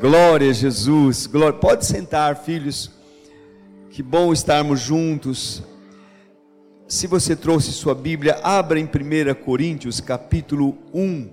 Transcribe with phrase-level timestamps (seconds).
[0.00, 1.26] Glória a Jesus.
[1.26, 1.58] Glória.
[1.58, 2.90] Pode sentar, filhos.
[3.90, 5.62] Que bom estarmos juntos.
[6.88, 8.88] Se você trouxe sua Bíblia, abra em 1
[9.44, 11.30] Coríntios, capítulo 1.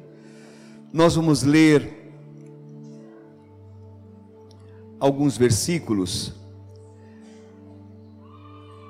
[0.93, 2.13] Nós vamos ler
[4.99, 6.33] alguns versículos.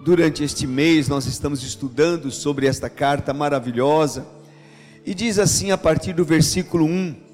[0.04, 4.28] Durante este mês, nós estamos estudando sobre esta carta maravilhosa.
[5.06, 7.31] E diz assim a partir do versículo 1: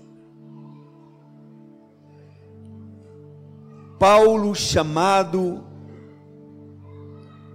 [4.00, 5.64] Paulo chamado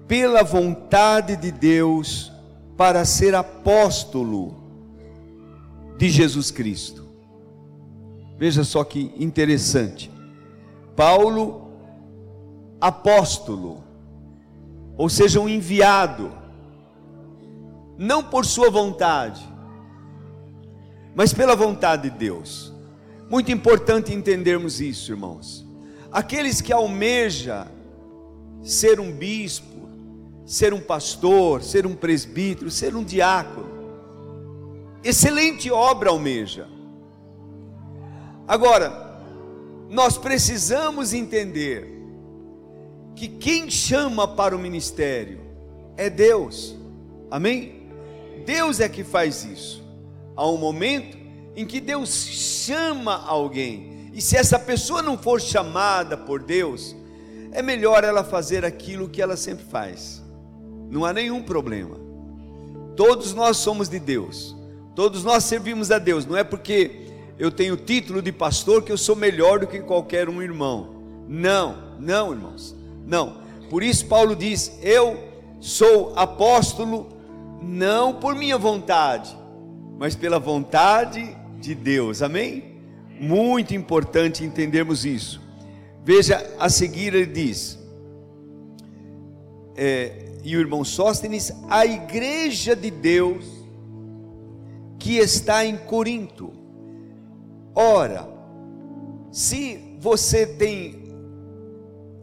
[0.09, 2.33] pela vontade de Deus
[2.77, 4.57] para ser apóstolo
[5.97, 7.07] de Jesus Cristo.
[8.37, 10.11] Veja só que interessante.
[10.97, 11.71] Paulo,
[12.80, 13.83] apóstolo,
[14.97, 16.33] ou seja, um enviado,
[17.97, 19.41] não por sua vontade,
[21.15, 22.73] mas pela vontade de Deus.
[23.30, 25.72] Muito importante entendermos isso, irmãos.
[26.12, 27.66] Aqueles que almeja
[28.63, 29.88] ser um bispo,
[30.45, 33.71] ser um pastor, ser um presbítero, ser um diácono,
[35.02, 36.68] excelente obra almeja.
[38.46, 39.21] Agora,
[39.88, 41.88] nós precisamos entender
[43.15, 45.40] que quem chama para o ministério
[45.96, 46.77] é Deus,
[47.30, 47.88] amém?
[48.45, 49.83] Deus é que faz isso.
[50.35, 51.16] Há um momento
[51.55, 56.95] em que Deus chama alguém, e se essa pessoa não for chamada por Deus,
[57.52, 60.23] é melhor ela fazer aquilo que ela sempre faz.
[60.91, 61.96] Não há nenhum problema.
[62.95, 64.55] Todos nós somos de Deus.
[64.94, 66.27] Todos nós servimos a Deus.
[66.27, 67.06] Não é porque
[67.38, 71.03] eu tenho título de pastor que eu sou melhor do que qualquer um irmão.
[71.27, 72.77] Não, não, irmãos.
[73.06, 73.38] Não.
[73.71, 75.19] Por isso Paulo diz: "Eu
[75.60, 77.09] sou apóstolo
[77.62, 79.34] não por minha vontade,
[79.99, 82.21] mas pela vontade de Deus".
[82.21, 82.72] Amém?
[83.22, 85.41] Muito importante entendermos isso.
[86.04, 87.78] Veja, a seguir ele diz,
[89.76, 93.44] é, e o irmão Sóstenes, a igreja de Deus
[94.99, 96.53] que está em Corinto.
[97.72, 98.28] Ora,
[99.31, 101.05] se você tem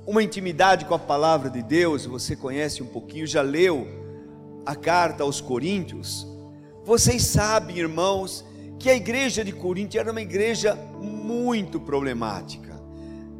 [0.05, 3.87] uma intimidade com a palavra de Deus, você conhece um pouquinho, já leu
[4.65, 6.27] a carta aos Coríntios,
[6.83, 8.43] vocês sabem, irmãos,
[8.79, 12.81] que a igreja de Corinto era uma igreja muito problemática.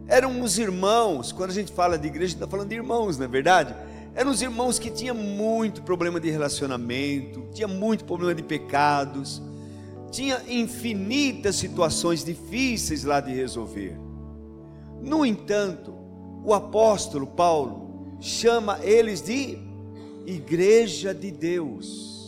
[0.06, 3.28] Eram os irmãos, quando a gente fala de igreja, está falando de irmãos, não é
[3.28, 3.74] verdade?
[4.14, 9.42] Eram os irmãos que tinham muito problema de relacionamento, tinha muito problema de pecados,
[10.12, 13.98] tinha infinitas situações difíceis lá de resolver.
[15.02, 15.94] No entanto,
[16.44, 19.58] o apóstolo Paulo chama eles de
[20.26, 22.19] igreja de Deus.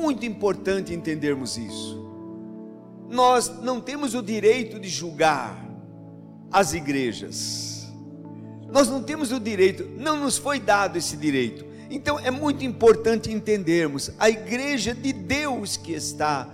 [0.00, 1.98] Muito importante entendermos isso.
[3.10, 5.68] Nós não temos o direito de julgar
[6.52, 7.88] as igrejas.
[8.70, 11.66] Nós não temos o direito, não nos foi dado esse direito.
[11.90, 16.48] Então é muito importante entendermos a igreja de Deus que está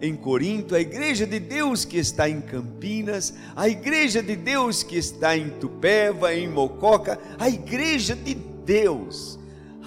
[0.00, 4.96] em Corinto, a igreja de Deus que está em Campinas, a igreja de Deus que
[4.96, 9.38] está em Tupéva, em Mococa, a igreja de Deus.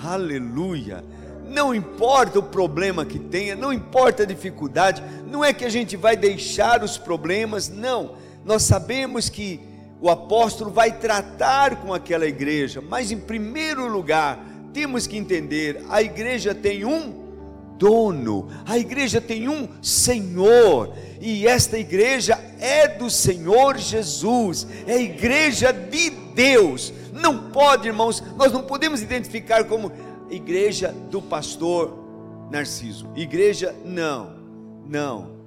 [0.02, 1.04] Aleluia
[1.50, 5.96] não importa o problema que tenha, não importa a dificuldade, não é que a gente
[5.96, 8.16] vai deixar os problemas, não.
[8.46, 9.60] Nós sabemos que
[10.00, 14.40] o apóstolo vai tratar com aquela igreja, mas em primeiro lugar,
[14.74, 17.26] temos que entender: a igreja tem um
[17.78, 25.02] dono, a igreja tem um Senhor, e esta igreja é do Senhor Jesus, é a
[25.02, 26.94] igreja de Deus.
[27.14, 29.92] Não pode, irmãos, nós não podemos identificar como
[30.30, 31.94] igreja do pastor
[32.52, 33.08] Narciso.
[33.16, 34.36] Igreja, não,
[34.86, 35.38] não.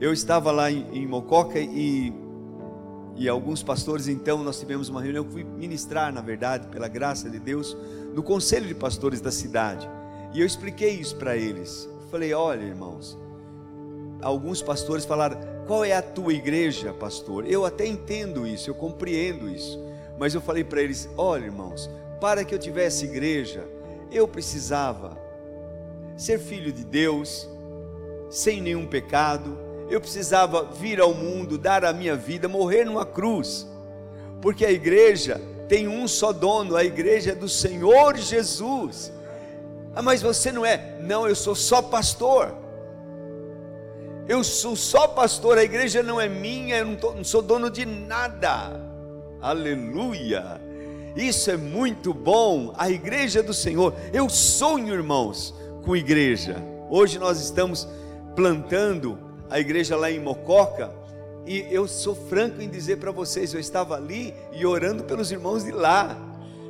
[0.00, 2.12] Eu estava lá em, em Mococa e,
[3.16, 5.24] e alguns pastores, então, nós tivemos uma reunião.
[5.24, 7.76] Eu fui ministrar, na verdade, pela graça de Deus,
[8.12, 9.88] no conselho de pastores da cidade.
[10.32, 11.88] E eu expliquei isso para eles.
[12.10, 13.16] Falei: olha, irmãos,
[14.20, 17.46] alguns pastores falaram: qual é a tua igreja, pastor?
[17.46, 19.78] Eu até entendo isso, eu compreendo isso.
[20.18, 21.88] Mas eu falei para eles: olha, irmãos,
[22.20, 23.64] para que eu tivesse igreja,
[24.14, 25.18] eu precisava
[26.16, 27.48] ser filho de Deus,
[28.30, 29.58] sem nenhum pecado,
[29.90, 33.68] eu precisava vir ao mundo, dar a minha vida, morrer numa cruz,
[34.40, 39.12] porque a igreja tem um só dono, a igreja é do Senhor Jesus.
[39.94, 40.98] Ah, mas você não é?
[41.00, 42.54] Não, eu sou só pastor.
[44.26, 47.70] Eu sou só pastor, a igreja não é minha, eu não, tô, não sou dono
[47.70, 48.80] de nada.
[49.40, 50.60] Aleluia.
[51.16, 52.72] Isso é muito bom.
[52.76, 53.94] A igreja do Senhor.
[54.12, 56.56] Eu sonho, irmãos, com igreja.
[56.90, 57.86] Hoje nós estamos
[58.34, 59.18] plantando
[59.48, 60.92] a igreja lá em Mococa
[61.46, 65.62] E eu sou franco em dizer para vocês, eu estava ali e orando pelos irmãos
[65.62, 66.16] de lá.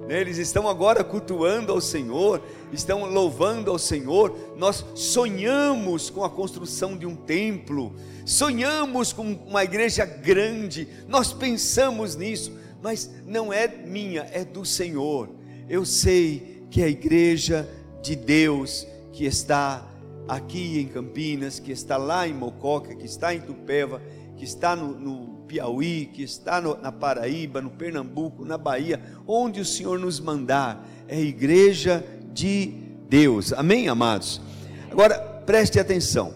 [0.08, 0.20] Né?
[0.20, 2.42] Eles estão agora cultuando ao Senhor,
[2.72, 4.36] estão louvando ao Senhor.
[4.56, 7.94] Nós sonhamos com a construção de um templo,
[8.26, 12.52] sonhamos com uma igreja grande, nós pensamos nisso,
[12.84, 15.30] mas não é minha, é do Senhor.
[15.66, 17.66] Eu sei que a igreja
[18.02, 19.88] de Deus que está
[20.28, 24.02] aqui em Campinas, que está lá em Mococa, que está em Tupéva,
[24.36, 29.62] que está no, no Piauí, que está no, na Paraíba, no Pernambuco, na Bahia, onde
[29.62, 32.04] o Senhor nos mandar, é igreja
[32.34, 32.66] de
[33.08, 33.50] Deus.
[33.54, 34.42] Amém, amados?
[34.90, 36.34] Agora, preste atenção.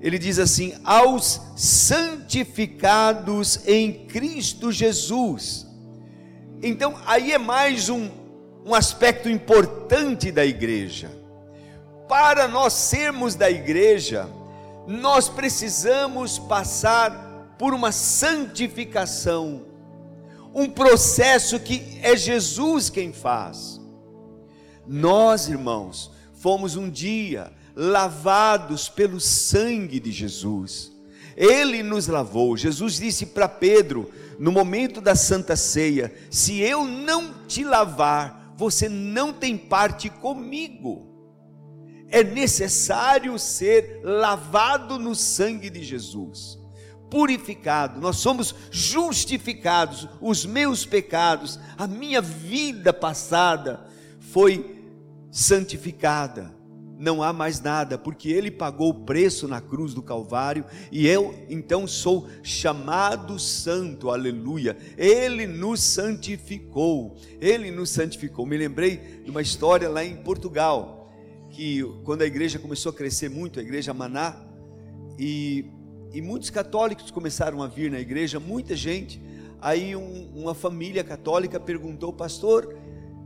[0.00, 5.70] Ele diz assim: aos santificados em Cristo Jesus.
[6.62, 8.08] Então, aí é mais um,
[8.64, 11.10] um aspecto importante da igreja.
[12.08, 14.28] Para nós sermos da igreja,
[14.86, 19.66] nós precisamos passar por uma santificação,
[20.54, 23.80] um processo que é Jesus quem faz.
[24.86, 30.92] Nós, irmãos, fomos um dia lavados pelo sangue de Jesus.
[31.36, 32.56] Ele nos lavou.
[32.56, 38.88] Jesus disse para Pedro, no momento da Santa Ceia: Se eu não te lavar, você
[38.88, 41.08] não tem parte comigo.
[42.08, 46.62] É necessário ser lavado no sangue de Jesus
[47.12, 50.08] purificado, nós somos justificados.
[50.18, 53.86] Os meus pecados, a minha vida passada
[54.18, 54.82] foi
[55.30, 56.54] santificada.
[57.02, 61.34] Não há mais nada, porque Ele pagou o preço na cruz do Calvário e eu
[61.50, 64.76] então sou chamado santo, aleluia.
[64.96, 68.46] Ele nos santificou, Ele nos santificou.
[68.46, 71.10] Me lembrei de uma história lá em Portugal,
[71.50, 74.40] que quando a igreja começou a crescer muito, a igreja Maná,
[75.18, 75.64] e
[76.14, 79.20] e muitos católicos começaram a vir na igreja, muita gente.
[79.60, 82.76] Aí um, uma família católica perguntou, pastor,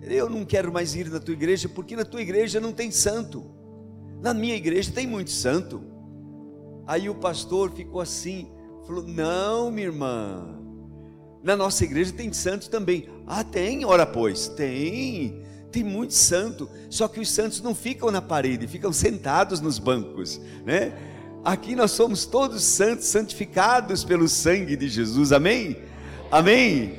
[0.02, 3.56] eu não quero mais ir na tua igreja, porque na tua igreja não tem santo.
[4.21, 5.83] Na minha igreja tem muito santo.
[6.87, 8.49] Aí o pastor ficou assim,
[8.87, 10.57] falou: Não, minha irmã,
[11.43, 13.09] na nossa igreja tem santos também.
[13.27, 13.85] Ah, tem?
[13.85, 15.43] Ora, pois, tem.
[15.71, 16.69] Tem muito santo.
[16.89, 20.93] Só que os santos não ficam na parede, ficam sentados nos bancos, né?
[21.45, 25.77] Aqui nós somos todos santos, santificados pelo sangue de Jesus, amém?
[26.31, 26.99] Amém?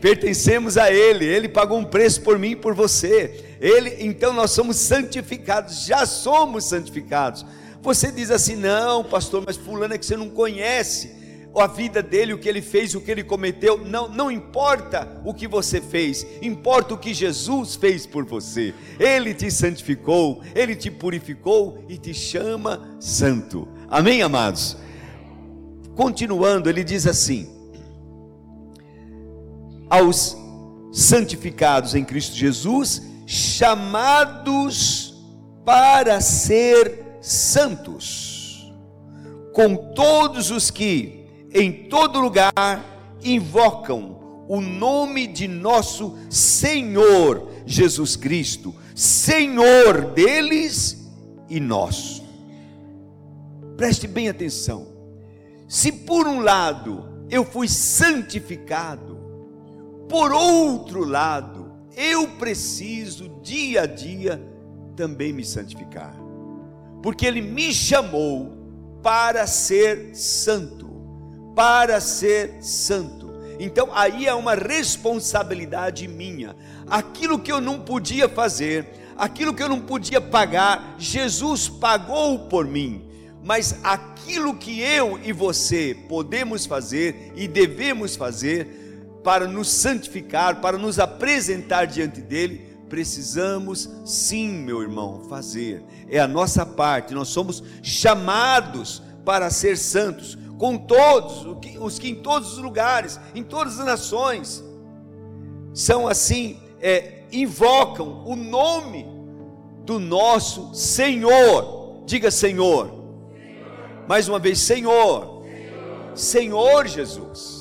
[0.00, 3.49] Pertencemos a Ele, Ele pagou um preço por mim e por você.
[3.60, 7.44] Ele, então nós somos santificados, já somos santificados.
[7.82, 11.20] Você diz assim: não, pastor, mas Fulano é que você não conhece
[11.54, 13.84] a vida dele, o que ele fez, o que ele cometeu.
[13.84, 18.72] Não, não importa o que você fez, importa o que Jesus fez por você.
[18.98, 23.68] Ele te santificou, ele te purificou e te chama santo.
[23.88, 24.76] Amém, amados?
[25.94, 27.48] Continuando, ele diz assim:
[29.88, 30.36] aos
[30.92, 35.14] santificados em Cristo Jesus, chamados
[35.64, 38.72] para ser santos,
[39.52, 42.52] com todos os que em todo lugar
[43.22, 51.08] invocam o nome de nosso Senhor Jesus Cristo, Senhor deles
[51.48, 52.24] e nosso.
[53.76, 54.88] Preste bem atenção.
[55.68, 59.20] Se por um lado eu fui santificado,
[60.08, 61.59] por outro lado,
[61.96, 64.40] eu preciso dia a dia
[64.96, 66.14] também me santificar.
[67.02, 68.56] Porque ele me chamou
[69.02, 70.88] para ser santo,
[71.54, 73.30] para ser santo.
[73.58, 76.54] Então aí é uma responsabilidade minha.
[76.86, 82.66] Aquilo que eu não podia fazer, aquilo que eu não podia pagar, Jesus pagou por
[82.66, 83.10] mim
[83.42, 88.79] mas aquilo que eu e você podemos fazer e devemos fazer
[89.22, 95.82] para nos santificar, para nos apresentar diante dele, precisamos sim, meu irmão, fazer.
[96.08, 101.46] É a nossa parte, nós somos chamados para ser santos, com todos,
[101.80, 104.64] os que em todos os lugares, em todas as nações,
[105.72, 109.06] são assim, é, invocam o nome
[109.84, 112.02] do nosso Senhor.
[112.04, 112.90] Diga Senhor.
[114.08, 115.42] Mais uma vez, Senhor.
[115.44, 117.59] Senhor, Senhor Jesus.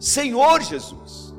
[0.00, 1.34] Senhor Jesus.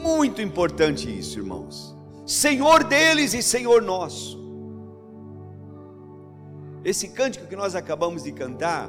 [0.00, 1.94] Muito importante isso, irmãos.
[2.24, 4.38] Senhor deles e Senhor nosso.
[6.84, 8.88] Esse cântico que nós acabamos de cantar,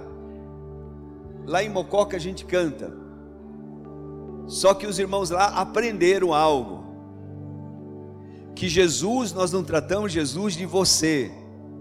[1.46, 2.94] lá em Mococa a gente canta.
[4.46, 6.84] Só que os irmãos lá aprenderam algo.
[8.56, 11.32] Que Jesus, nós não tratamos Jesus de você,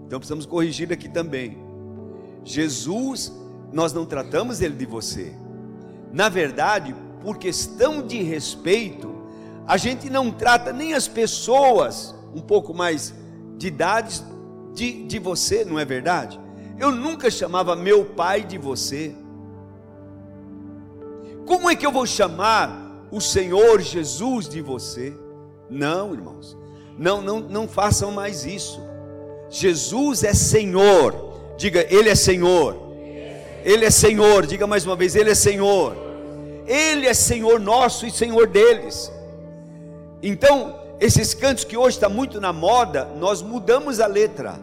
[0.07, 1.57] então precisamos corrigir aqui também.
[2.43, 3.31] Jesus
[3.71, 5.40] nós não tratamos ele de você.
[6.11, 9.15] Na verdade, por questão de respeito,
[9.65, 13.13] a gente não trata nem as pessoas um pouco mais
[13.57, 14.23] de idades
[14.73, 16.39] de, de você, não é verdade?
[16.79, 19.13] Eu nunca chamava meu pai de você.
[21.45, 25.13] Como é que eu vou chamar o Senhor Jesus de você?
[25.69, 26.57] Não, irmãos.
[26.97, 28.81] Não, não, não façam mais isso.
[29.49, 31.53] Jesus é Senhor.
[31.57, 32.80] Diga, Ele é Senhor.
[33.63, 34.45] Ele é Senhor.
[34.45, 35.95] Diga mais uma vez, Ele é Senhor.
[36.65, 39.11] Ele é Senhor nosso e Senhor deles.
[40.21, 44.59] Então, esses cantos que hoje está muito na moda, nós mudamos a letra.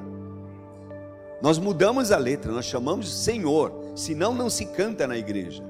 [1.41, 5.63] Nós mudamos a letra, nós chamamos Senhor, senão não se canta na igreja.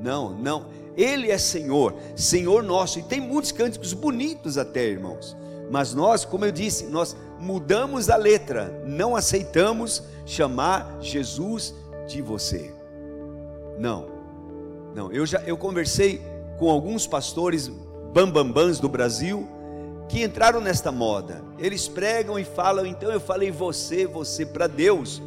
[0.00, 0.66] Não, não.
[0.96, 2.98] Ele é Senhor, Senhor nosso.
[2.98, 5.36] E tem muitos cânticos bonitos até, irmãos.
[5.70, 11.74] Mas nós, como eu disse, nós mudamos a letra, não aceitamos chamar Jesus
[12.06, 12.72] de você.
[13.78, 14.06] Não.
[14.94, 16.22] Não, eu já eu conversei
[16.58, 17.68] com alguns pastores
[18.12, 19.48] bambambãs do Brasil
[20.08, 21.42] que entraram nesta moda.
[21.58, 25.20] Eles pregam e falam, então eu falei você, você para Deus.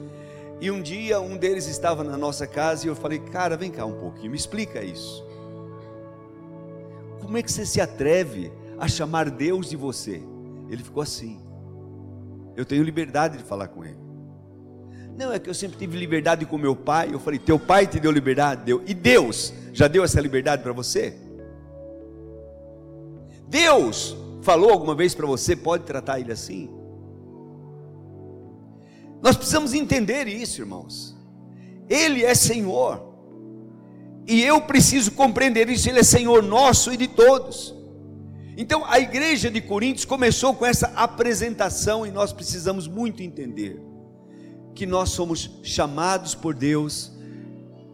[0.60, 3.86] E um dia um deles estava na nossa casa e eu falei, cara, vem cá
[3.86, 5.26] um pouquinho, me explica isso.
[7.22, 10.24] Como é que você se atreve a chamar Deus de você?
[10.70, 11.40] Ele ficou assim.
[12.56, 14.07] Eu tenho liberdade de falar com ele.
[15.18, 17.10] Não, é que eu sempre tive liberdade com meu pai.
[17.12, 18.64] Eu falei, teu pai te deu liberdade?
[18.64, 18.84] Deu.
[18.86, 21.16] E Deus já deu essa liberdade para você?
[23.48, 26.70] Deus falou alguma vez para você, pode tratar ele assim?
[29.20, 31.18] Nós precisamos entender isso, irmãos.
[31.90, 33.16] Ele é Senhor.
[34.28, 37.74] E eu preciso compreender isso, ele é Senhor nosso e de todos.
[38.56, 43.87] Então a igreja de Coríntios começou com essa apresentação e nós precisamos muito entender
[44.78, 47.12] que nós somos chamados por Deus,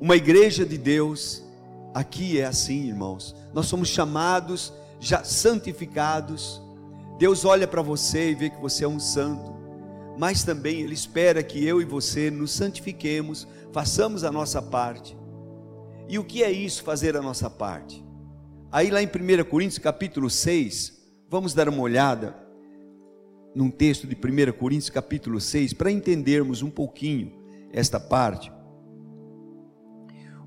[0.01, 1.41] uma igreja de Deus,
[1.93, 3.33] aqui é assim, irmãos.
[3.53, 6.61] Nós somos chamados, já santificados.
[7.17, 9.55] Deus olha para você e vê que você é um santo,
[10.19, 15.17] mas também Ele espera que eu e você nos santifiquemos, façamos a nossa parte.
[16.09, 18.03] E o que é isso, fazer a nossa parte?
[18.69, 22.42] Aí lá em 1 Coríntios capítulo 6, vamos dar uma olhada
[23.55, 27.31] num texto de 1 Coríntios capítulo 6, para entendermos um pouquinho
[27.71, 28.51] esta parte.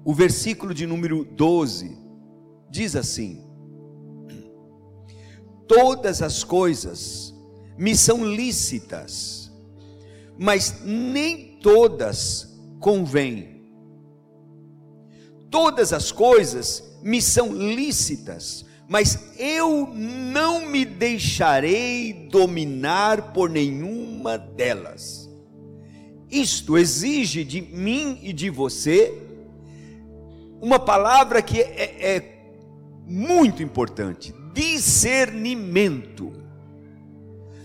[0.04, 1.96] O versículo de número 12
[2.70, 3.44] diz assim:
[5.66, 7.34] Todas as coisas
[7.76, 9.50] me são lícitas,
[10.38, 13.56] mas nem todas convêm.
[15.50, 25.28] Todas as coisas me são lícitas, mas eu não me deixarei dominar por nenhuma delas.
[26.30, 29.22] Isto exige de mim e de você
[30.60, 32.38] uma palavra que é, é
[33.06, 36.32] muito importante: discernimento.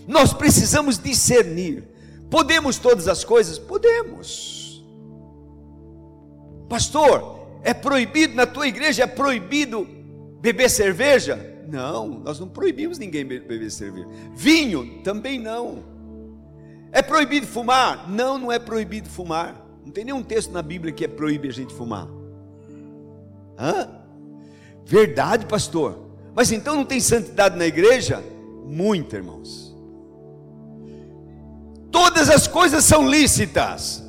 [0.06, 1.88] Nós precisamos discernir.
[2.30, 3.58] Podemos todas as coisas?
[3.58, 4.82] Podemos.
[6.68, 9.86] Pastor, é proibido na tua igreja, é proibido
[10.42, 11.62] beber cerveja?
[11.68, 14.08] Não, nós não proibimos ninguém beber cerveja.
[14.34, 15.00] Vinho?
[15.02, 15.84] Também não.
[16.90, 18.10] É proibido fumar?
[18.10, 19.64] Não, não é proibido fumar.
[19.84, 22.08] Não tem nenhum texto na Bíblia que é proíbe a gente fumar.
[23.58, 23.88] Hã?
[24.84, 26.10] Verdade, pastor.
[26.34, 28.22] Mas então não tem santidade na igreja?
[28.66, 29.74] Muita, irmãos.
[31.90, 34.02] Todas as coisas são lícitas.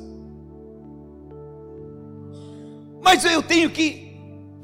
[3.00, 4.03] Mas eu tenho que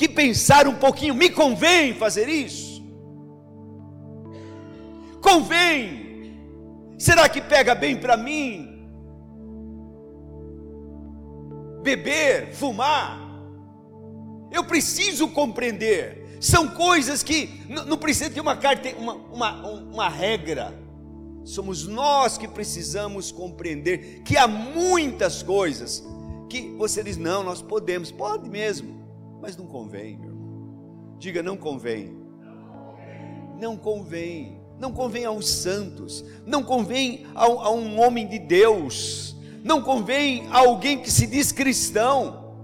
[0.01, 2.83] que pensar um pouquinho, me convém fazer isso?
[5.21, 6.41] Convém?
[6.99, 8.89] Será que pega bem para mim?
[11.83, 13.21] Beber, fumar?
[14.51, 16.39] Eu preciso compreender.
[16.41, 20.73] São coisas que não precisa ter uma, uma, uma, uma regra.
[21.45, 26.03] Somos nós que precisamos compreender que há muitas coisas
[26.49, 29.00] que você diz, não, nós podemos, pode mesmo.
[29.41, 31.17] Mas não convém, meu irmão.
[31.19, 32.17] Diga, não convém.
[33.59, 34.61] Não convém.
[34.79, 36.25] Não convém aos santos.
[36.47, 39.37] Não convém a, a um homem de Deus.
[39.63, 42.55] Não convém a alguém que se diz cristão.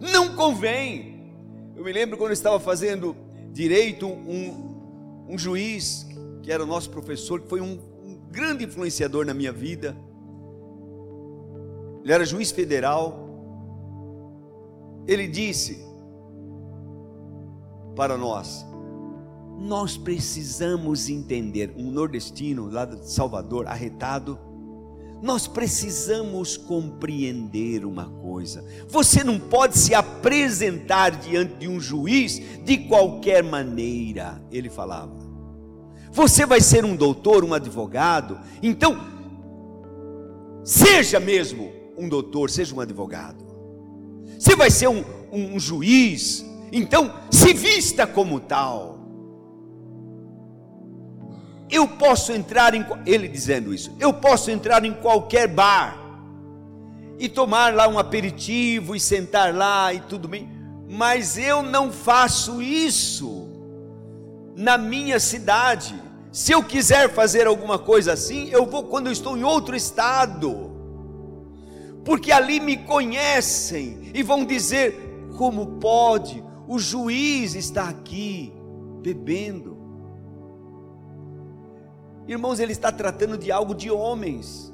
[0.00, 1.32] Não convém.
[1.76, 3.16] Eu me lembro quando eu estava fazendo
[3.52, 6.06] direito, um, um juiz,
[6.42, 9.96] que era o nosso professor, que foi um, um grande influenciador na minha vida.
[12.02, 13.28] Ele era juiz federal.
[15.06, 15.89] Ele disse:
[17.94, 18.66] para nós.
[19.58, 24.38] Nós precisamos entender, um nordestino lá de Salvador, arretado,
[25.22, 32.78] nós precisamos compreender uma coisa: você não pode se apresentar diante de um juiz de
[32.78, 35.18] qualquer maneira, ele falava.
[36.12, 38.98] Você vai ser um doutor, um advogado, então,
[40.64, 43.44] seja mesmo um doutor, seja um advogado.
[44.38, 48.98] Você vai ser um, um, um juiz, então se vista como tal.
[51.70, 53.94] Eu posso entrar em ele dizendo isso.
[54.00, 55.96] Eu posso entrar em qualquer bar
[57.18, 60.48] e tomar lá um aperitivo e sentar lá e tudo bem,
[60.88, 63.48] mas eu não faço isso
[64.56, 65.94] na minha cidade.
[66.32, 70.70] Se eu quiser fazer alguma coisa assim, eu vou quando eu estou em outro estado.
[72.04, 76.42] Porque ali me conhecem e vão dizer: como pode?
[76.70, 78.52] O juiz está aqui
[79.02, 79.76] bebendo.
[82.28, 84.72] Irmãos, ele está tratando de algo de homens.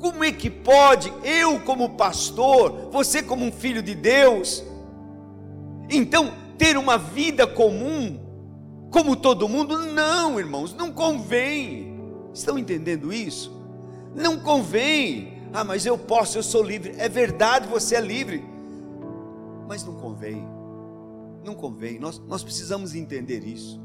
[0.00, 4.64] Como é que pode eu, como pastor, você, como um filho de Deus,
[5.88, 8.18] então ter uma vida comum,
[8.90, 9.78] como todo mundo?
[9.78, 12.00] Não, irmãos, não convém.
[12.34, 13.56] Estão entendendo isso?
[14.12, 15.40] Não convém.
[15.52, 16.96] Ah, mas eu posso, eu sou livre.
[16.98, 18.44] É verdade, você é livre.
[19.68, 20.57] Mas não convém.
[21.48, 21.98] Não convém.
[21.98, 23.80] Nós, nós precisamos entender isso.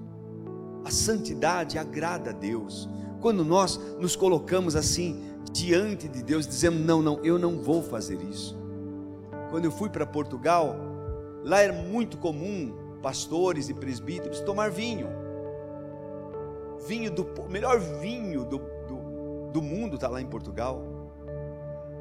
[0.83, 2.89] A santidade agrada a Deus.
[3.21, 8.21] Quando nós nos colocamos assim diante de Deus, dizemos: Não, não, eu não vou fazer
[8.21, 8.57] isso.
[9.49, 10.75] Quando eu fui para Portugal,
[11.41, 15.07] lá era muito comum pastores e presbíteros tomar vinho.
[16.85, 20.83] Vinho do melhor vinho do, do, do mundo está lá em Portugal.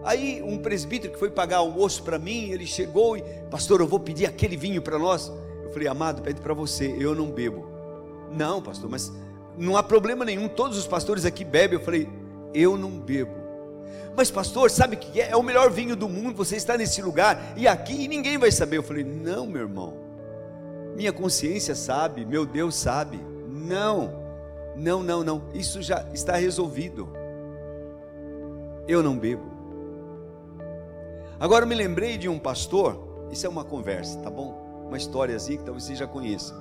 [0.02, 4.00] Aí um presbítero que foi pagar almoço para mim, ele chegou e, pastor, eu vou
[4.00, 5.31] pedir aquele vinho para nós.
[5.73, 7.67] Falei, amado, pede para você, eu não bebo.
[8.31, 9.12] Não, pastor, mas
[9.57, 11.79] não há problema nenhum, todos os pastores aqui bebem.
[11.79, 12.09] Eu falei,
[12.55, 13.43] eu não bebo.
[14.17, 15.31] Mas, pastor, sabe que é?
[15.31, 16.37] É o melhor vinho do mundo.
[16.37, 18.76] Você está nesse lugar e aqui e ninguém vai saber.
[18.76, 19.95] Eu falei, não, meu irmão.
[20.95, 23.19] Minha consciência sabe, meu Deus sabe.
[23.49, 24.23] Não,
[24.76, 25.43] não, não, não.
[25.54, 27.08] Isso já está resolvido.
[28.87, 29.50] Eu não bebo.
[31.41, 33.28] Agora eu me lembrei de um pastor.
[33.30, 34.62] Isso é uma conversa, tá bom?
[34.93, 36.55] Uma historiazinha que talvez você já conheça.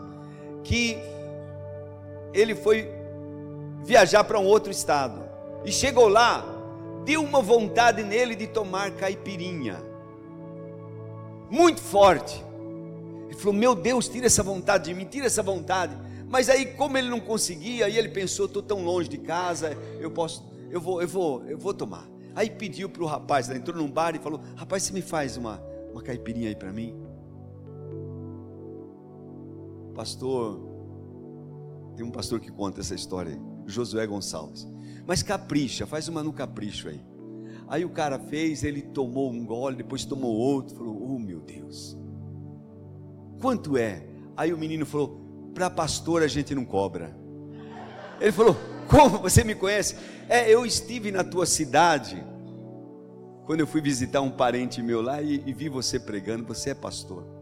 [0.64, 0.98] Que
[2.34, 2.90] ele foi
[3.84, 5.22] viajar para um outro estado.
[5.66, 6.46] E chegou lá,
[7.04, 9.84] deu uma vontade nele de tomar caipirinha.
[11.50, 12.42] Muito forte.
[13.26, 15.94] Ele falou: Meu Deus, tira essa vontade de mim, tira essa vontade.
[16.30, 20.10] Mas aí, como ele não conseguia, aí ele pensou: Estou tão longe de casa, eu
[20.10, 22.08] posso, eu vou, eu vou, eu vou tomar.
[22.34, 25.62] Aí pediu para o rapaz, entrou num bar e falou: Rapaz, você me faz uma,
[25.92, 27.11] uma caipirinha aí para mim?
[29.94, 30.60] Pastor,
[31.96, 34.68] tem um pastor que conta essa história aí, Josué Gonçalves.
[35.06, 37.02] Mas capricha, faz uma no capricho aí.
[37.68, 41.98] Aí o cara fez, ele tomou um gole, depois tomou outro, falou: Oh meu Deus,
[43.42, 44.06] quanto é?
[44.36, 47.16] Aí o menino falou: Para pastor a gente não cobra.
[48.20, 48.56] Ele falou:
[48.90, 49.96] Como você me conhece?
[50.28, 52.24] É, eu estive na tua cidade
[53.46, 56.46] quando eu fui visitar um parente meu lá e, e vi você pregando.
[56.46, 57.41] Você é pastor.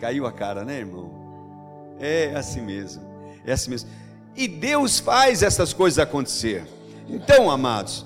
[0.00, 1.10] Caiu a cara, né, irmão?
[1.98, 3.02] É assim mesmo.
[3.44, 3.88] É assim mesmo.
[4.36, 6.66] E Deus faz essas coisas acontecer.
[7.08, 8.04] Então, amados,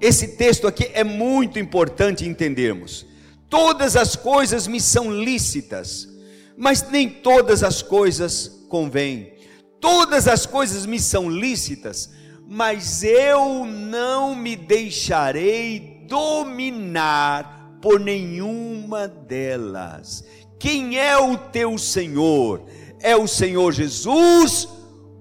[0.00, 3.06] esse texto aqui é muito importante entendermos.
[3.48, 6.08] Todas as coisas me são lícitas,
[6.56, 9.34] mas nem todas as coisas convêm.
[9.80, 12.10] Todas as coisas me são lícitas,
[12.46, 17.55] mas eu não me deixarei dominar
[17.86, 20.24] por nenhuma delas.
[20.58, 22.66] Quem é o teu Senhor?
[22.98, 24.68] É o Senhor Jesus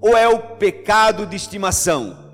[0.01, 2.33] ou é o pecado de estimação?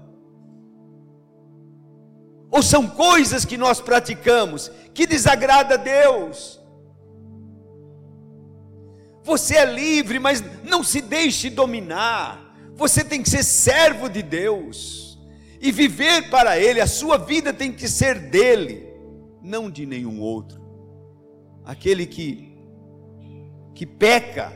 [2.50, 6.62] Ou são coisas que nós praticamos que desagrada a Deus?
[9.26, 12.56] Você é livre, mas não se deixe dominar.
[12.76, 15.20] Você tem que ser servo de Deus
[15.60, 16.80] e viver para Ele.
[16.80, 18.91] A sua vida tem que ser dele,
[19.42, 20.62] não de nenhum outro.
[21.64, 22.52] Aquele que
[23.74, 24.54] que peca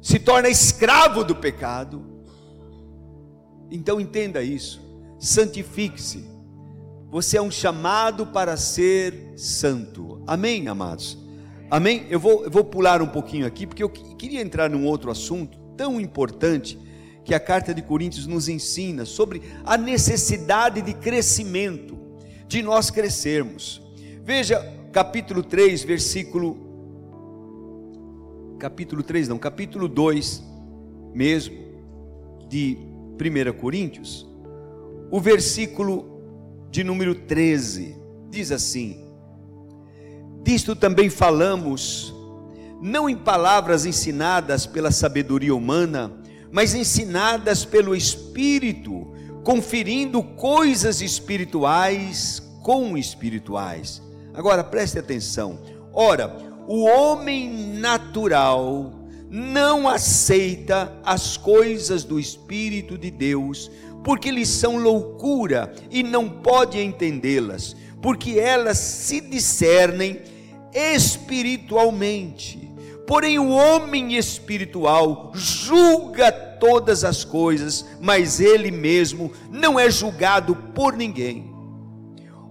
[0.00, 2.04] se torna escravo do pecado.
[3.70, 4.80] Então entenda isso,
[5.18, 6.28] santifique-se.
[7.10, 10.22] Você é um chamado para ser santo.
[10.26, 11.18] Amém, amados?
[11.70, 12.06] Amém?
[12.08, 15.58] Eu vou, eu vou pular um pouquinho aqui, porque eu queria entrar num outro assunto
[15.76, 16.78] tão importante
[17.24, 21.98] que a carta de Coríntios nos ensina sobre a necessidade de crescimento,
[22.50, 23.80] de nós crescermos.
[24.24, 24.60] Veja
[24.90, 26.58] capítulo 3, versículo
[28.58, 30.42] capítulo 3, não, capítulo 2
[31.14, 31.56] mesmo,
[32.48, 32.76] de
[33.14, 34.28] 1 Coríntios,
[35.12, 36.20] o versículo
[36.72, 37.96] de número 13.
[38.28, 39.00] Diz assim:
[40.42, 42.12] Disto também falamos,
[42.82, 49.09] não em palavras ensinadas pela sabedoria humana, mas ensinadas pelo Espírito,
[49.42, 54.02] conferindo coisas espirituais com espirituais.
[54.34, 55.58] Agora preste atenção.
[55.92, 58.92] Ora, o homem natural
[59.28, 63.70] não aceita as coisas do Espírito de Deus,
[64.04, 70.20] porque lhes são loucura e não pode entendê-las, porque elas se discernem
[70.72, 72.70] espiritualmente.
[73.06, 80.94] Porém, o homem espiritual julga todas as coisas, mas ele mesmo não é julgado por
[80.94, 81.50] ninguém.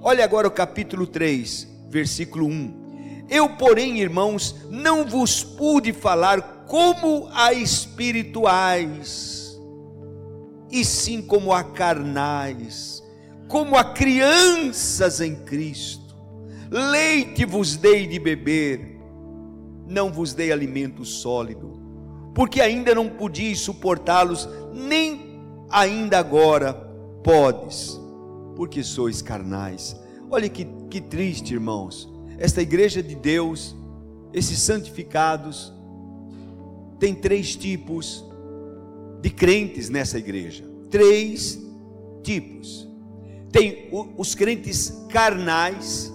[0.01, 3.27] Olha agora o capítulo 3, versículo 1.
[3.29, 9.39] Eu, porém, irmãos, não vos pude falar como a espirituais,
[10.71, 13.03] e sim como a carnais,
[13.47, 16.15] como a crianças em Cristo.
[16.71, 18.99] Leite vos dei de beber,
[19.87, 21.78] não vos dei alimento sólido,
[22.39, 26.71] porque ainda não podias suportá-los, nem ainda agora
[27.21, 27.99] podes,
[28.55, 29.93] porque sois carnais.
[30.31, 32.09] Olha que, que triste, irmãos.
[32.37, 33.75] Esta igreja de Deus,
[34.31, 35.73] esses santificados,
[36.97, 38.23] tem três tipos
[39.21, 40.63] de crentes nessa igreja.
[40.89, 41.59] Três
[42.23, 42.87] tipos.
[43.51, 46.09] Tem os crentes carnais.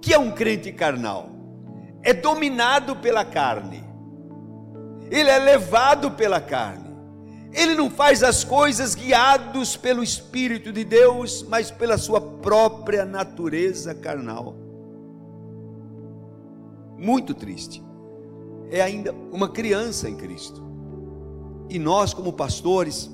[0.00, 1.38] que é um crente carnal?
[2.02, 3.84] é dominado pela carne,
[5.10, 6.88] ele é levado pela carne,
[7.52, 13.94] ele não faz as coisas guiados pelo Espírito de Deus, mas pela sua própria natureza
[13.94, 14.54] carnal.
[16.96, 17.82] Muito triste.
[18.70, 20.62] É ainda uma criança em Cristo.
[21.70, 23.10] E nós, como pastores,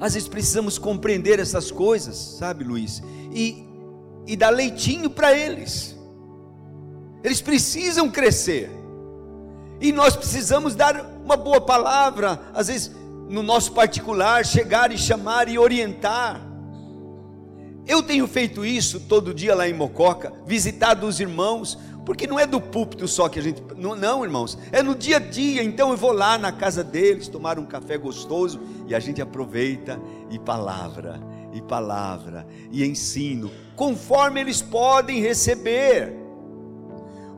[0.00, 3.02] às vezes precisamos compreender essas coisas, sabe, Luiz?
[3.32, 3.64] E,
[4.26, 5.98] e dar leitinho para eles
[7.22, 8.70] eles precisam crescer.
[9.80, 12.90] E nós precisamos dar uma boa palavra, às vezes
[13.28, 16.40] no nosso particular, chegar e chamar e orientar.
[17.86, 22.46] Eu tenho feito isso todo dia lá em Mococa, visitado os irmãos, porque não é
[22.46, 23.62] do púlpito só que a gente.
[23.76, 25.62] Não, não, irmãos, é no dia a dia.
[25.62, 30.00] Então eu vou lá na casa deles, tomar um café gostoso e a gente aproveita
[30.30, 31.20] e palavra,
[31.52, 36.27] e palavra, e ensino, conforme eles podem receber.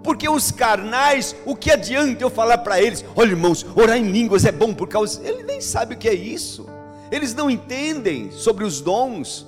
[0.03, 3.05] Porque os carnais, o que adianta eu falar para eles?
[3.15, 5.21] Olha, irmãos, orar em línguas é bom por causa.
[5.27, 6.67] Ele nem sabe o que é isso.
[7.11, 9.47] Eles não entendem sobre os dons.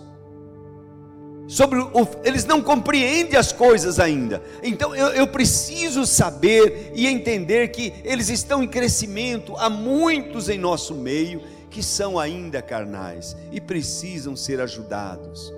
[1.48, 4.42] Sobre o, eles não compreendem as coisas ainda.
[4.62, 9.56] Então eu, eu preciso saber e entender que eles estão em crescimento.
[9.56, 15.52] Há muitos em nosso meio que são ainda carnais e precisam ser ajudados.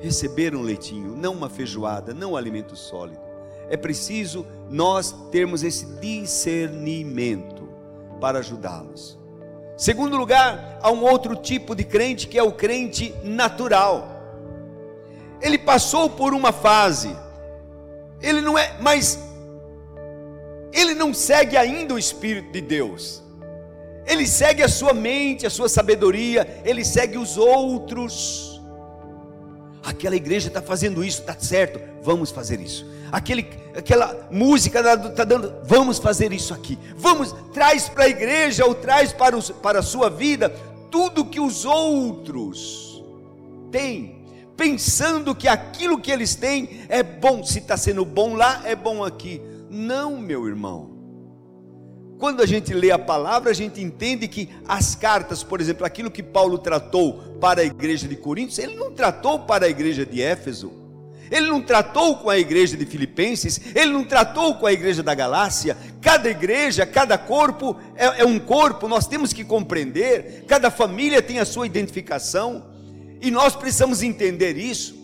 [0.00, 3.25] Receber um leitinho, não uma feijoada, não um alimento sólido
[3.68, 7.68] é preciso nós termos esse discernimento
[8.20, 9.18] para ajudá-los.
[9.76, 14.08] Segundo lugar, há um outro tipo de crente que é o crente natural.
[15.40, 17.14] Ele passou por uma fase,
[18.22, 19.18] ele não é, mas
[20.72, 23.22] ele não segue ainda o Espírito de Deus.
[24.06, 28.55] Ele segue a sua mente, a sua sabedoria, ele segue os outros.
[29.86, 35.54] Aquela igreja está fazendo isso, está certo, vamos fazer isso aquele, aquela música está dando,
[35.64, 39.82] vamos fazer isso aqui, vamos, traz para a igreja ou traz para, os, para a
[39.82, 40.50] sua vida
[40.90, 43.02] tudo que os outros
[43.70, 44.24] têm,
[44.56, 49.04] pensando que aquilo que eles têm é bom, se está sendo bom lá, é bom
[49.04, 49.40] aqui.
[49.68, 50.95] Não, meu irmão.
[52.18, 56.10] Quando a gente lê a palavra, a gente entende que as cartas, por exemplo, aquilo
[56.10, 60.22] que Paulo tratou para a igreja de Coríntios, ele não tratou para a igreja de
[60.22, 60.72] Éfeso.
[61.30, 65.14] Ele não tratou com a igreja de Filipenses, ele não tratou com a igreja da
[65.14, 65.76] Galácia.
[66.00, 70.44] Cada igreja, cada corpo é, é, um corpo, nós temos que compreender.
[70.46, 72.64] Cada família tem a sua identificação,
[73.20, 74.94] e nós precisamos entender isso.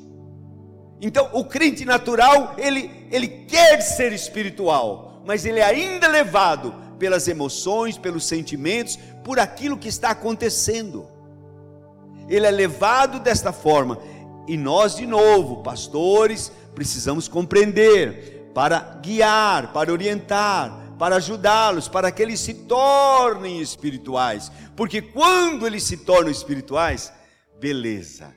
[1.01, 7.26] Então, o crente natural, ele, ele quer ser espiritual, mas ele é ainda levado pelas
[7.26, 11.04] emoções, pelos sentimentos, por aquilo que está acontecendo.
[12.28, 13.98] Ele é levado desta forma,
[14.46, 22.22] e nós, de novo, pastores, precisamos compreender para guiar, para orientar, para ajudá-los, para que
[22.22, 24.52] eles se tornem espirituais.
[24.76, 27.12] Porque quando eles se tornam espirituais,
[27.58, 28.32] beleza.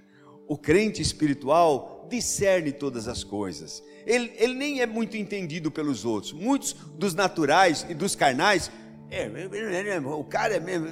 [0.48, 3.84] O crente espiritual discerne todas as coisas.
[4.06, 6.32] Ele, ele nem é muito entendido pelos outros.
[6.34, 8.72] Muitos dos naturais e dos carnais,
[9.10, 9.28] é,
[10.06, 10.88] o cara é mesmo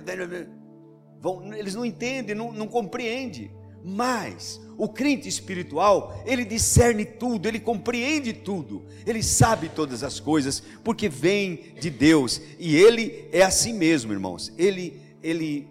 [1.24, 3.50] vão, eles não entendem, não, não compreendem.
[3.86, 10.62] Mas o crente espiritual, ele discerne tudo, ele compreende tudo, ele sabe todas as coisas,
[10.84, 14.54] porque vem de Deus, e ele é assim mesmo, irmãos.
[14.58, 15.68] Ele ele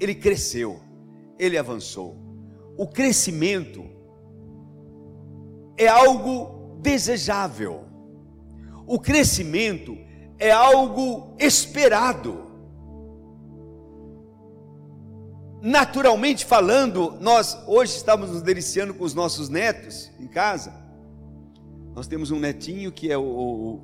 [0.00, 0.80] ele cresceu,
[1.38, 2.16] ele avançou.
[2.76, 3.88] O crescimento
[5.76, 7.84] é algo desejável.
[8.86, 9.96] O crescimento
[10.38, 12.50] é algo esperado.
[15.62, 20.74] Naturalmente falando, nós hoje estamos nos deliciando com os nossos netos em casa.
[21.94, 23.74] Nós temos um netinho que é o, o,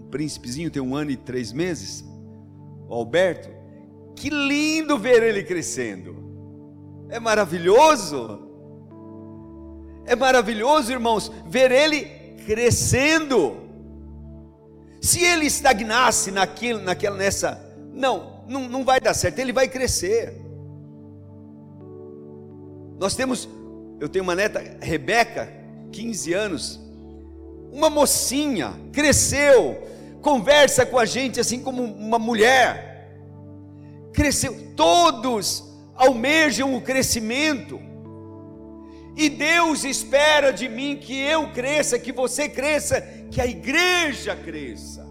[0.00, 2.04] o príncipezinho, tem um ano e três meses,
[2.86, 3.48] o Alberto.
[4.14, 6.16] Que lindo ver ele crescendo.
[7.08, 8.47] É maravilhoso.
[10.08, 12.06] É maravilhoso, irmãos, ver ele
[12.46, 13.58] crescendo.
[15.00, 17.60] Se ele estagnasse naquilo, naquela, nessa,
[17.92, 19.38] não, não, não vai dar certo.
[19.38, 20.34] Ele vai crescer.
[22.98, 23.48] Nós temos,
[24.00, 25.52] eu tenho uma neta, Rebeca,
[25.92, 26.80] 15 anos,
[27.70, 29.86] uma mocinha, cresceu,
[30.20, 33.12] conversa com a gente assim como uma mulher,
[34.12, 37.80] cresceu, todos almejam o crescimento,
[39.18, 43.00] e Deus espera de mim que eu cresça, que você cresça,
[43.32, 45.07] que a igreja cresça.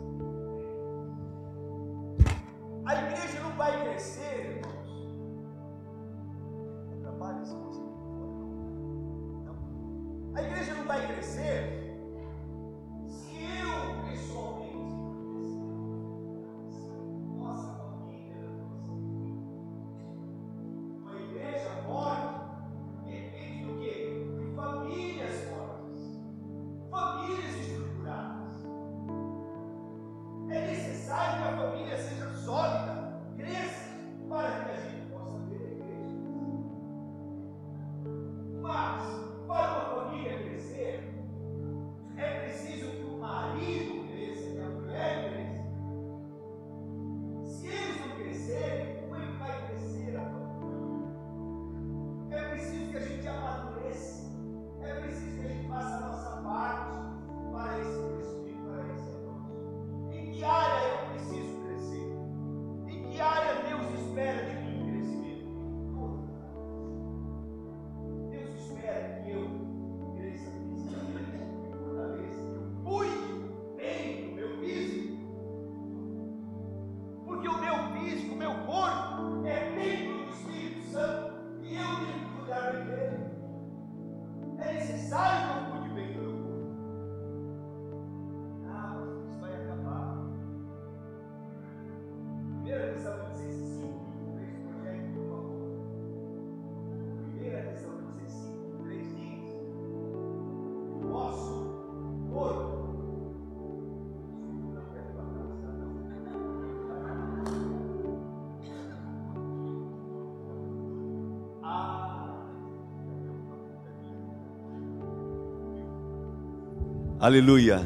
[117.28, 117.86] Aleluia.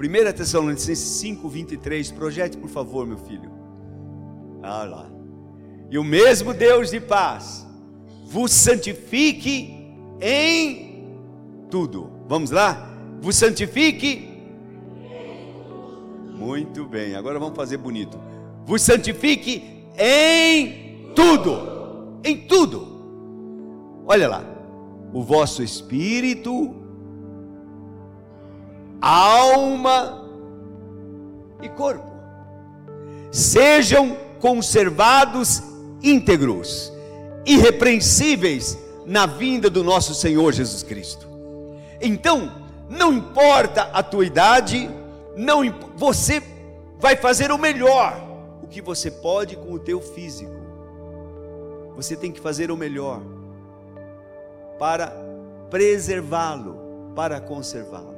[0.00, 2.10] 1 Tessalonicenses 5, 23.
[2.12, 3.50] Projete, por favor, meu filho.
[4.62, 5.06] Ah lá.
[5.90, 7.66] E o mesmo Deus de paz
[8.24, 11.14] vos santifique em
[11.70, 12.10] tudo.
[12.26, 12.90] Vamos lá?
[13.20, 14.40] Vos santifique.
[16.34, 17.16] Muito bem.
[17.16, 18.18] Agora vamos fazer bonito.
[18.64, 22.18] Vos santifique em tudo.
[22.24, 24.02] Em tudo.
[24.06, 24.42] Olha lá.
[25.12, 26.87] O vosso espírito,
[29.00, 30.24] alma
[31.62, 32.08] e corpo
[33.30, 35.62] sejam conservados
[36.02, 36.92] íntegros,
[37.44, 41.26] irrepreensíveis na vinda do nosso Senhor Jesus Cristo.
[42.00, 42.52] Então,
[42.88, 44.88] não importa a tua idade,
[45.36, 45.62] não
[45.96, 46.42] você
[46.98, 48.20] vai fazer o melhor,
[48.62, 50.56] o que você pode com o teu físico.
[51.96, 53.20] Você tem que fazer o melhor
[54.78, 55.12] para
[55.68, 58.17] preservá-lo, para conservá-lo.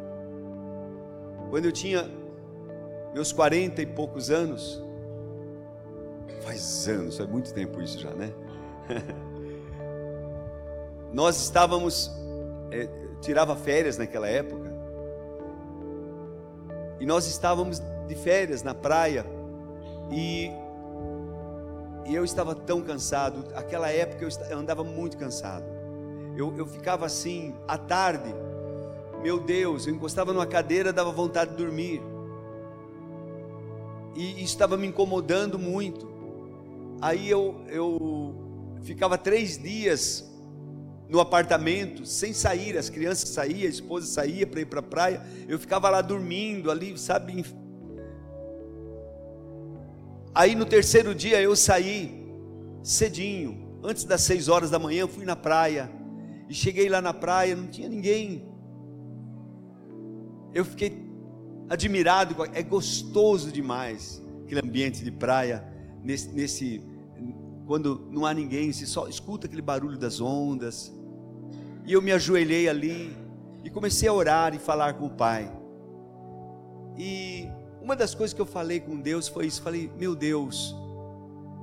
[1.50, 2.08] Quando eu tinha
[3.12, 4.80] meus 40 e poucos anos,
[6.42, 8.32] faz anos, faz muito tempo isso já, né?
[11.12, 12.08] Nós estávamos,
[12.70, 12.88] é,
[13.20, 14.70] tirava férias naquela época,
[17.00, 19.26] e nós estávamos de férias na praia,
[20.08, 20.52] e,
[22.06, 25.64] e eu estava tão cansado, aquela época eu, eu andava muito cansado,
[26.36, 28.32] eu, eu ficava assim, à tarde,
[29.22, 32.00] meu Deus, eu encostava numa cadeira, dava vontade de dormir,
[34.16, 36.08] e estava me incomodando muito.
[37.00, 38.34] Aí eu, eu
[38.82, 40.30] ficava três dias
[41.08, 45.22] no apartamento, sem sair, as crianças saíam, a esposa saía para ir para a praia,
[45.48, 47.44] eu ficava lá dormindo ali, sabe?
[50.34, 52.28] Aí no terceiro dia eu saí
[52.82, 55.90] cedinho, antes das seis horas da manhã, fui na praia,
[56.48, 58.49] e cheguei lá na praia, não tinha ninguém.
[60.52, 61.08] Eu fiquei
[61.68, 65.64] admirado, é gostoso demais aquele ambiente de praia,
[66.02, 66.82] nesse, nesse
[67.66, 70.92] quando não há ninguém, se só escuta aquele barulho das ondas.
[71.86, 73.16] E eu me ajoelhei ali
[73.62, 75.48] e comecei a orar e falar com o Pai.
[76.98, 77.48] E
[77.80, 80.74] uma das coisas que eu falei com Deus foi isso: falei, meu Deus,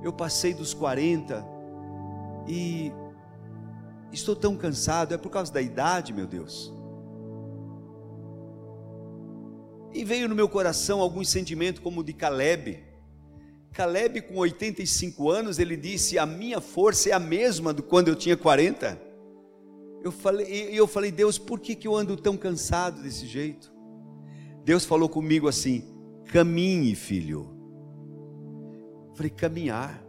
[0.02, 1.46] eu passei dos 40
[2.46, 2.90] e
[4.10, 6.72] estou tão cansado, é por causa da idade, meu Deus.
[9.98, 12.84] E veio no meu coração algum sentimento como o de Caleb.
[13.72, 18.14] Caleb, com 85 anos, ele disse: A minha força é a mesma do quando eu
[18.14, 18.96] tinha 40.
[20.04, 23.72] Eu falei, eu falei, Deus, por que, que eu ando tão cansado desse jeito?
[24.64, 25.82] Deus falou comigo assim:
[26.26, 27.52] caminhe, filho.
[29.08, 30.00] Eu falei, caminhar.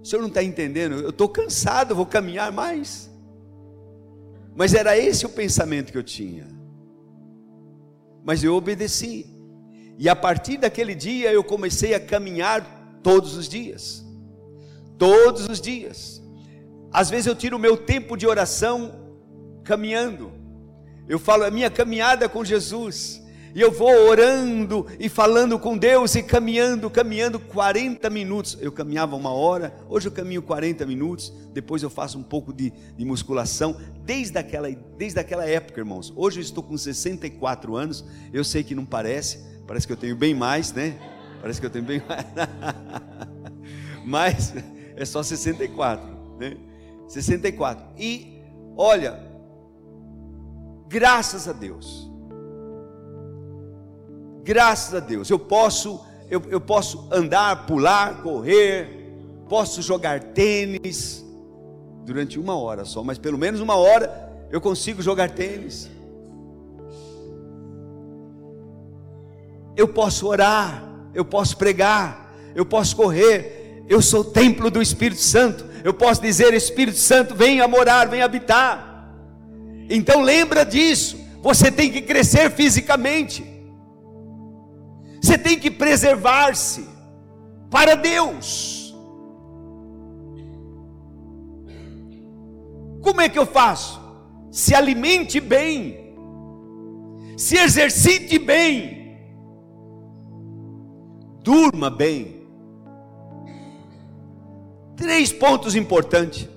[0.00, 0.94] O senhor não está entendendo?
[0.94, 3.10] Eu estou cansado, vou caminhar mais.
[4.54, 6.55] Mas era esse o pensamento que eu tinha
[8.26, 9.24] mas eu obedeci.
[9.96, 14.04] E a partir daquele dia eu comecei a caminhar todos os dias.
[14.98, 16.20] Todos os dias.
[16.92, 18.92] Às vezes eu tiro o meu tempo de oração
[19.62, 20.32] caminhando.
[21.08, 23.22] Eu falo a minha caminhada com Jesus
[23.56, 28.58] e eu vou orando e falando com Deus e caminhando, caminhando 40 minutos.
[28.60, 32.70] Eu caminhava uma hora, hoje eu caminho 40 minutos, depois eu faço um pouco de,
[32.70, 36.12] de musculação, desde aquela, desde aquela época, irmãos.
[36.14, 40.16] Hoje eu estou com 64 anos, eu sei que não parece, parece que eu tenho
[40.16, 40.94] bem mais, né?
[41.40, 42.26] Parece que eu tenho bem mais.
[44.04, 44.52] Mas
[44.94, 46.58] é só 64, né?
[47.08, 47.86] 64.
[47.98, 48.38] E
[48.76, 49.18] olha,
[50.90, 52.05] graças a Deus
[54.46, 59.12] Graças a Deus, eu posso, eu, eu posso andar, pular, correr,
[59.48, 61.26] posso jogar tênis
[62.04, 65.90] durante uma hora só, mas pelo menos uma hora eu consigo jogar tênis.
[69.76, 70.80] Eu posso orar,
[71.12, 73.82] eu posso pregar, eu posso correr.
[73.88, 75.66] Eu sou o templo do Espírito Santo.
[75.82, 79.12] Eu posso dizer: Espírito Santo, venha morar, venha habitar.
[79.90, 81.18] Então lembra disso.
[81.42, 83.55] Você tem que crescer fisicamente.
[85.26, 86.88] Você tem que preservar-se
[87.68, 88.94] para Deus.
[93.02, 94.00] Como é que eu faço?
[94.52, 96.14] Se alimente bem,
[97.36, 99.18] se exercite bem,
[101.42, 102.46] durma bem.
[104.94, 106.48] Três pontos importantes.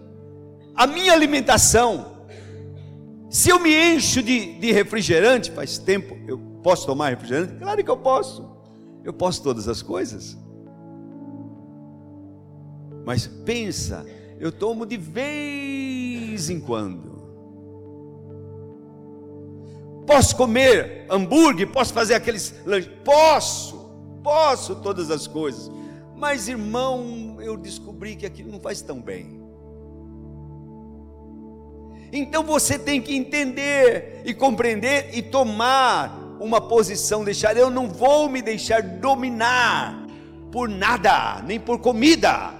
[0.75, 2.27] A minha alimentação,
[3.31, 7.55] se eu me encho de, de refrigerante, faz tempo, eu posso tomar refrigerante?
[7.55, 8.58] Claro que eu posso.
[9.03, 10.37] Eu posso todas as coisas.
[13.05, 14.05] Mas pensa,
[14.39, 17.19] eu tomo de vez em quando.
[20.05, 23.91] Posso comer hambúrguer, posso fazer aqueles lanches, posso,
[24.23, 25.71] posso todas as coisas.
[26.15, 29.39] Mas irmão, eu descobri que aquilo não faz tão bem.
[32.11, 38.29] Então você tem que entender e compreender e tomar uma posição, deixar, eu não vou
[38.29, 40.07] me deixar dominar
[40.51, 42.53] por nada, nem por comida.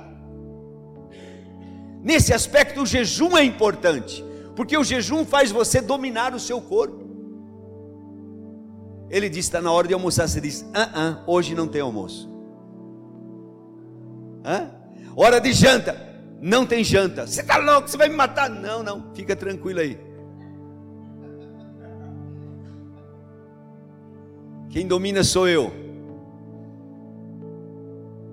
[2.01, 4.23] Nesse aspecto, o jejum é importante,
[4.55, 7.07] porque o jejum faz você dominar o seu corpo.
[9.09, 10.27] Ele diz: está na hora de almoçar.
[10.27, 12.29] Você diz: ah, ah, hoje não tem almoço.
[14.45, 14.71] Hã?
[15.15, 15.97] Hora de janta,
[16.41, 17.27] não tem janta.
[17.27, 17.89] Você está louco?
[17.89, 18.49] Você vai me matar?
[18.49, 20.08] Não, não, fica tranquilo aí.
[24.69, 25.71] Quem domina sou eu.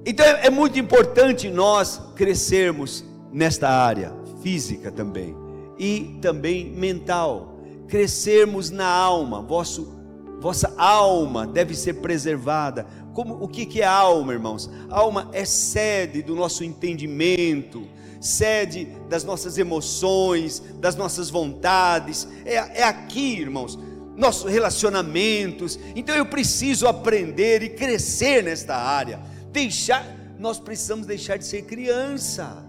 [0.05, 5.35] Então é muito importante nós crescermos nesta área física também
[5.79, 7.59] e também mental.
[7.89, 9.97] Crescermos na alma, vosso
[10.39, 12.87] vossa alma deve ser preservada.
[13.15, 14.71] Como o que que é alma, irmãos?
[14.91, 17.89] Alma é sede do nosso entendimento,
[18.21, 22.29] sede das nossas emoções, das nossas vontades.
[22.45, 23.79] É, é aqui, irmãos,
[24.17, 25.79] nossos relacionamentos.
[25.95, 29.21] Então eu preciso aprender e crescer nesta área.
[29.53, 30.07] Deixar,
[30.39, 32.65] nós precisamos deixar de ser criança.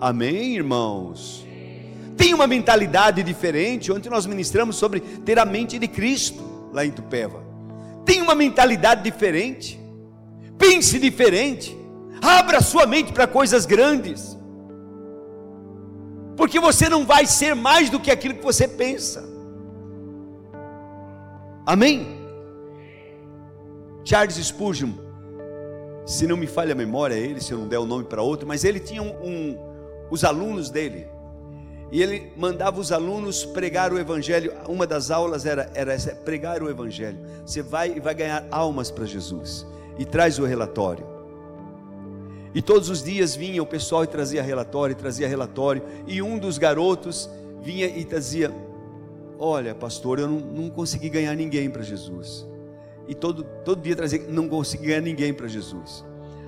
[0.00, 1.46] Amém, irmãos?
[2.16, 3.92] Tem uma mentalidade diferente.
[3.92, 7.42] Ontem nós ministramos sobre ter a mente de Cristo lá em Tupéva.
[8.04, 9.78] Tem uma mentalidade diferente.
[10.56, 11.76] Pense diferente.
[12.20, 14.36] Abra sua mente para coisas grandes.
[16.36, 19.37] Porque você não vai ser mais do que aquilo que você pensa.
[21.68, 22.16] Amém?
[24.02, 24.92] Charles Spurgeon,
[26.06, 28.48] se não me falha a memória, ele, se eu não der o nome para outro,
[28.48, 29.58] mas ele tinha um, um,
[30.10, 31.06] os alunos dele,
[31.92, 34.54] e ele mandava os alunos pregar o evangelho.
[34.66, 37.18] Uma das aulas era, era essa, pregar o evangelho.
[37.44, 39.66] Você vai e vai ganhar almas para Jesus.
[39.98, 41.06] E traz o relatório.
[42.54, 45.82] E todos os dias vinha o pessoal e trazia relatório, trazia relatório.
[46.06, 47.28] E um dos garotos
[47.60, 48.50] vinha e trazia:
[49.38, 52.46] Olha, pastor, eu não, não consegui ganhar ninguém para Jesus.
[53.06, 56.04] E todo, todo dia trazia: Não consegui ganhar ninguém para Jesus.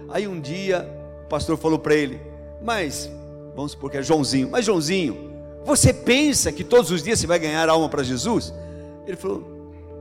[0.08, 0.88] Aí um dia
[1.24, 2.20] o pastor falou para ele:
[2.60, 3.10] Mas,
[3.54, 5.30] vamos supor que é Joãozinho, mas Joãozinho,
[5.64, 8.52] você pensa que todos os dias você vai ganhar alma para Jesus?
[9.06, 9.44] Ele falou: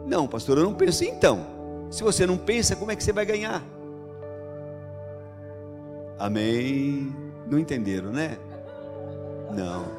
[0.08, 1.04] Não, pastor, eu não penso.
[1.04, 1.46] Então,
[1.92, 3.64] se você não pensa, como é que você vai ganhar?
[6.18, 7.16] Amém.
[7.48, 8.38] Não entenderam, né?
[9.56, 9.99] Não.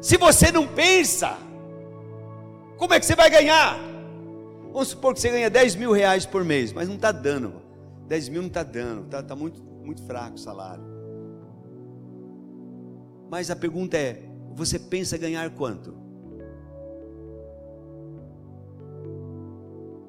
[0.00, 1.36] Se você não pensa,
[2.76, 3.78] como é que você vai ganhar?
[4.72, 7.54] Vamos supor que você ganha 10 mil reais por mês, mas não está dando.
[8.06, 10.84] 10 mil não está dando, está tá muito, muito fraco o salário.
[13.30, 14.22] Mas a pergunta é:
[14.54, 15.94] você pensa ganhar quanto?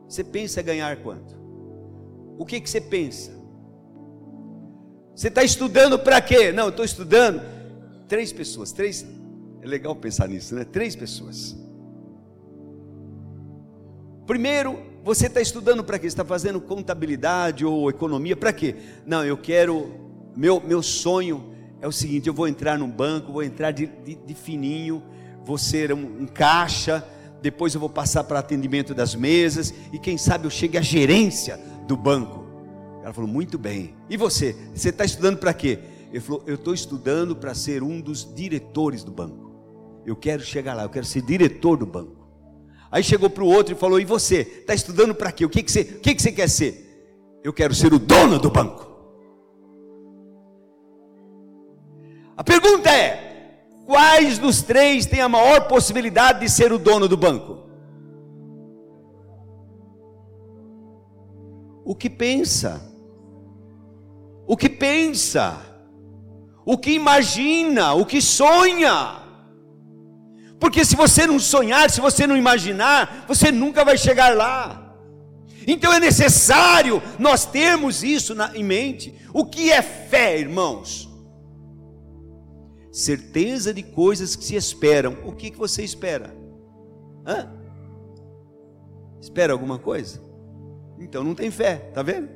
[0.07, 1.37] Você pensa ganhar quanto?
[2.37, 3.37] O que, que você pensa?
[5.15, 6.51] Você está estudando para quê?
[6.51, 7.41] Não, estou estudando.
[8.07, 9.05] Três pessoas, três.
[9.61, 10.63] É legal pensar nisso, né?
[10.63, 11.55] Três pessoas.
[14.25, 16.03] Primeiro, você está estudando para quê?
[16.03, 18.75] Você está fazendo contabilidade ou economia para quê?
[19.05, 19.91] Não, eu quero.
[20.35, 24.15] Meu, meu sonho é o seguinte: eu vou entrar num banco, vou entrar de, de,
[24.15, 25.01] de fininho,
[25.43, 27.03] vou ser um, um, caixa,
[27.41, 31.59] depois eu vou passar para atendimento das mesas, e quem sabe eu chegue à gerência
[31.87, 32.45] do banco.
[33.03, 33.95] Ela falou: muito bem.
[34.09, 34.55] E você?
[34.75, 35.79] Você está estudando para quê?
[36.11, 39.48] Ele falou: eu estou estudando para ser um dos diretores do banco.
[40.09, 42.27] Eu quero chegar lá, eu quero ser diretor do banco.
[42.91, 44.37] Aí chegou para o outro e falou: E você?
[44.39, 45.45] Está estudando para quê?
[45.45, 47.39] O que, que, você, o que, que você quer ser?
[47.43, 48.89] Eu quero ser o dono do banco.
[52.35, 57.15] A pergunta é: quais dos três tem a maior possibilidade de ser o dono do
[57.15, 57.59] banco?
[61.85, 62.81] O que pensa,
[64.47, 65.61] o que pensa,
[66.65, 69.18] o que imagina, o que sonha.
[70.59, 74.93] Porque se você não sonhar, se você não imaginar, você nunca vai chegar lá.
[75.65, 79.15] Então é necessário nós termos isso na, em mente.
[79.33, 81.09] O que é fé, irmãos?
[82.99, 85.17] certeza de coisas que se esperam.
[85.25, 86.35] O que, que você espera?
[87.25, 87.51] Hã?
[89.21, 90.21] Espera alguma coisa?
[90.99, 92.29] Então não tem fé, tá vendo?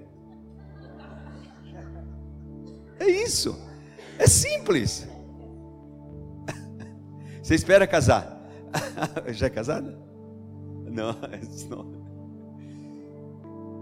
[2.99, 3.59] É isso.
[4.17, 5.07] É simples.
[7.43, 8.41] Você espera casar?
[9.27, 9.95] Já é casada?
[10.85, 11.15] Não,
[11.69, 12.03] não.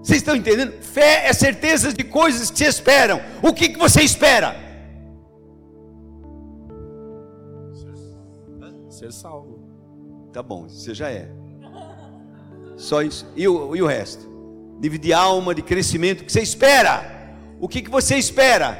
[0.04, 0.82] Vocês estão entendendo?
[0.82, 3.22] Fé é certeza de coisas que se esperam.
[3.42, 4.72] O que, que você espera?
[8.90, 9.60] ser salvo.
[10.32, 11.30] Tá bom, você já é.
[12.78, 13.28] Só isso.
[13.36, 14.30] E o, e o resto?
[14.80, 17.36] Nível de alma, de crescimento, que você espera?
[17.60, 18.78] O que, que você espera?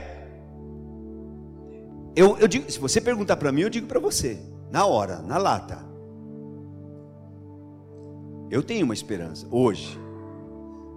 [2.16, 4.40] Eu, eu digo, se você perguntar para mim, eu digo para você,
[4.72, 5.86] na hora, na lata.
[8.50, 10.00] Eu tenho uma esperança hoje.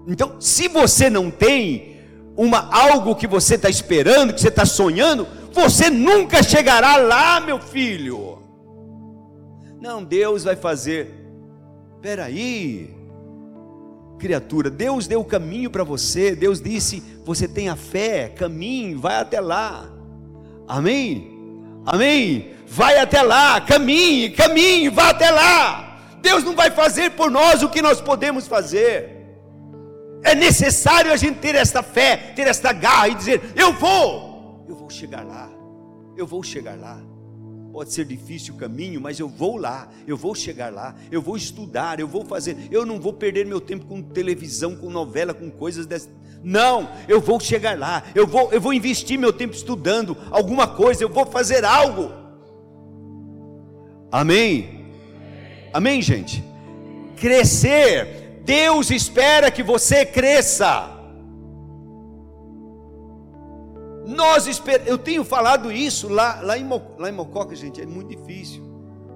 [0.06, 1.96] Então, se você não tem
[2.36, 7.60] uma algo que você está esperando, que você está sonhando, você nunca chegará lá, meu
[7.60, 8.38] filho.
[9.80, 11.14] Não, Deus vai fazer.
[11.94, 12.94] Espera aí,
[14.18, 16.34] criatura, Deus deu o caminho para você.
[16.34, 19.88] Deus disse: você tenha fé, caminhe, vai até lá.
[20.66, 21.33] Amém?
[21.84, 22.54] Amém?
[22.66, 25.98] Vai até lá, caminhe, caminhe, vá até lá.
[26.20, 29.14] Deus não vai fazer por nós o que nós podemos fazer.
[30.22, 34.74] É necessário a gente ter esta fé, ter esta garra e dizer: Eu vou, eu
[34.74, 35.50] vou chegar lá,
[36.16, 36.98] eu vou chegar lá.
[37.70, 41.36] Pode ser difícil o caminho, mas eu vou lá, eu vou chegar lá, eu vou
[41.36, 45.50] estudar, eu vou fazer, eu não vou perder meu tempo com televisão, com novela, com
[45.50, 46.08] coisas dessas.
[46.44, 51.02] Não, eu vou chegar lá, eu vou, eu vou investir meu tempo estudando alguma coisa,
[51.02, 52.12] eu vou fazer algo.
[54.12, 54.84] Amém?
[55.72, 56.44] Amém, gente?
[57.16, 60.90] Crescer, Deus espera que você cresça.
[64.06, 64.82] Nós esper...
[64.84, 66.82] Eu tenho falado isso lá, lá, em, Mo...
[66.98, 68.62] lá em Mococa, gente, é muito difícil.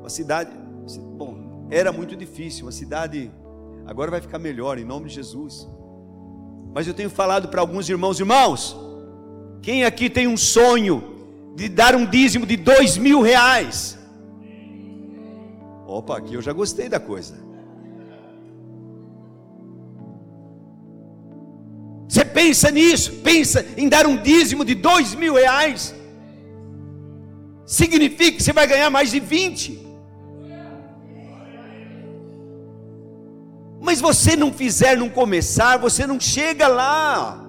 [0.01, 0.51] Uma cidade,
[1.17, 2.65] bom, era muito difícil.
[2.65, 3.31] Uma cidade,
[3.87, 5.69] agora vai ficar melhor, em nome de Jesus.
[6.75, 8.77] Mas eu tenho falado para alguns irmãos, irmãos,
[9.63, 13.99] quem aqui tem um sonho de dar um dízimo de dois mil reais?
[15.87, 17.35] Opa, aqui eu já gostei da coisa.
[22.07, 25.95] Você pensa nisso, pensa em dar um dízimo de dois mil reais,
[27.67, 29.88] significa que você vai ganhar mais de 20.
[33.89, 37.43] Mas você não fizer, não começar, você não chega lá.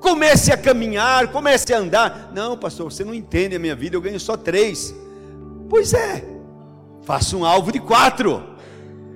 [0.00, 2.32] Comece a caminhar, comece a andar.
[2.34, 4.92] Não, pastor, você não entende a minha vida, eu ganho só três.
[5.70, 6.24] Pois é,
[7.04, 8.42] faça um alvo de quatro,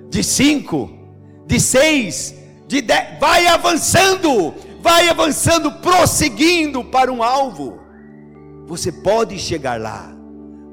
[0.09, 0.89] de cinco,
[1.45, 2.33] de seis,
[2.69, 3.19] de dez.
[3.19, 7.81] Vai avançando, vai avançando, prosseguindo para um alvo.
[8.65, 10.15] Você pode chegar lá.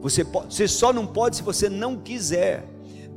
[0.01, 2.69] Você, pode, você só não pode se você não quiser.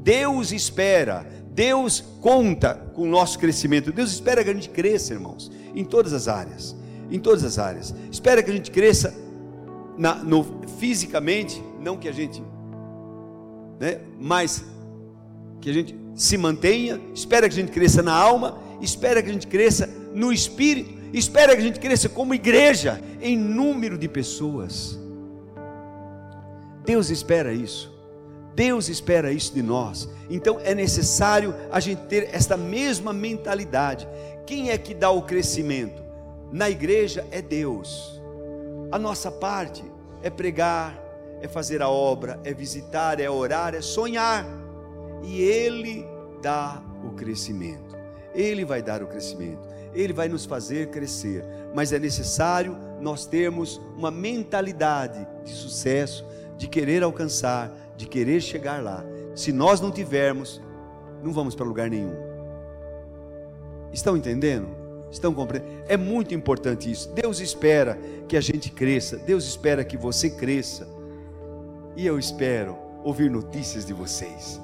[0.01, 3.91] Deus espera Deus conta com o nosso crescimento.
[3.91, 6.76] Deus espera que a gente cresça, irmãos, em todas as áreas.
[7.10, 7.95] Em todas as áreas.
[8.12, 9.12] Espera que a gente cresça
[9.97, 10.45] na, no,
[10.78, 12.43] fisicamente, não que a gente,
[13.80, 14.64] né, mas
[15.60, 17.01] que a gente se mantenha.
[17.16, 18.60] Espera que a gente cresça na alma.
[18.80, 20.93] Espera que a gente cresça no espírito.
[21.12, 24.95] Espera que a gente cresça como igreja em número de pessoas.
[26.86, 27.96] Deus espera isso.
[28.58, 30.10] Deus espera isso de nós.
[30.32, 34.08] Então é necessário a gente ter esta mesma mentalidade.
[34.47, 36.01] Quem é que dá o crescimento?
[36.51, 38.20] Na igreja é Deus.
[38.91, 39.84] A nossa parte
[40.24, 40.99] é pregar,
[41.39, 44.43] é fazer a obra, é visitar, é orar, é sonhar.
[45.22, 46.03] E Ele
[46.41, 47.95] dá o crescimento.
[48.34, 49.68] Ele vai dar o crescimento.
[49.93, 51.45] Ele vai nos fazer crescer.
[51.76, 56.26] Mas é necessário nós termos uma mentalidade de sucesso,
[56.58, 59.03] de querer alcançar, de querer chegar lá.
[59.35, 60.61] Se nós não tivermos,
[61.23, 62.15] não vamos para lugar nenhum.
[63.91, 64.67] Estão entendendo?
[65.11, 65.83] Estão compreendendo?
[65.87, 67.09] É muito importante isso.
[67.13, 69.17] Deus espera que a gente cresça.
[69.17, 70.87] Deus espera que você cresça.
[71.95, 74.61] E eu espero ouvir notícias de vocês.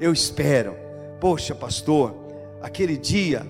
[0.00, 0.74] Eu espero.
[1.20, 2.14] Poxa, pastor,
[2.60, 3.46] aquele dia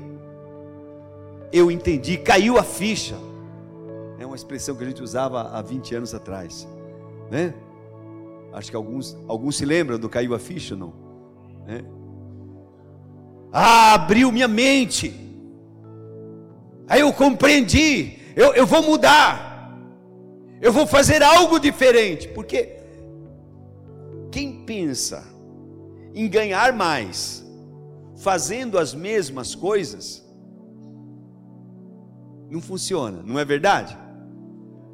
[1.53, 3.17] eu entendi, caiu a ficha.
[4.19, 6.67] É uma expressão que a gente usava há 20 anos atrás,
[7.31, 7.55] né?
[8.53, 10.93] Acho que alguns, alguns se lembram do Caiu a Ficha, não?
[11.67, 11.83] É.
[13.53, 15.15] Ah, abriu minha mente.
[16.87, 18.19] Aí eu compreendi.
[18.37, 19.79] Eu, eu vou mudar.
[20.61, 22.29] Eu vou fazer algo diferente.
[22.29, 22.77] Porque
[24.31, 25.25] quem pensa
[26.15, 27.43] em ganhar mais
[28.17, 30.23] fazendo as mesmas coisas,
[32.49, 33.99] não funciona, não é verdade?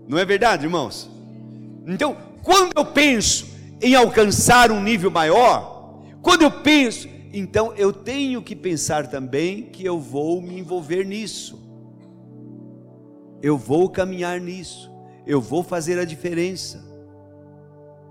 [0.06, 1.10] Não é verdade, irmãos?
[1.86, 3.46] Então, quando eu penso
[3.80, 9.84] em alcançar um nível maior, quando eu penso, então eu tenho que pensar também que
[9.84, 11.58] eu vou me envolver nisso.
[13.42, 14.90] Eu vou caminhar nisso.
[15.26, 16.84] Eu vou fazer a diferença.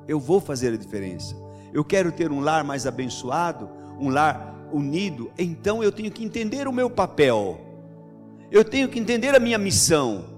[0.08, 1.36] Eu vou fazer a diferença.
[1.74, 3.70] Eu quero ter um lar mais abençoado,
[4.00, 7.60] um lar unido, então eu tenho que entender o meu papel.
[8.50, 10.37] Eu tenho que entender a minha missão.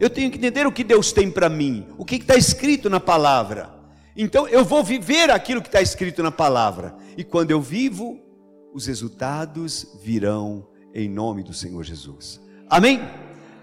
[0.00, 3.00] Eu tenho que entender o que Deus tem para mim, o que está escrito na
[3.00, 3.72] palavra.
[4.16, 6.94] Então eu vou viver aquilo que está escrito na palavra.
[7.16, 8.20] E quando eu vivo,
[8.72, 12.40] os resultados virão em nome do Senhor Jesus.
[12.68, 13.00] Amém?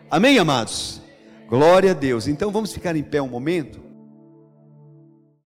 [0.09, 1.01] Amém, amados?
[1.47, 2.27] Glória a Deus.
[2.27, 3.80] Então vamos ficar em pé um momento.